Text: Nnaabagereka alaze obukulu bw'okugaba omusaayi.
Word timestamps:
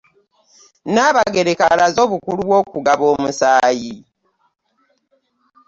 Nnaabagereka 0.85 1.63
alaze 1.73 1.99
obukulu 2.05 2.41
bw'okugaba 2.47 3.03
omusaayi. 3.13 3.95